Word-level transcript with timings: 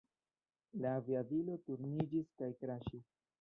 La 0.85 0.93
aviadilo 1.01 1.59
turniĝis 1.67 2.33
kaj 2.41 2.51
kraŝis. 2.65 3.07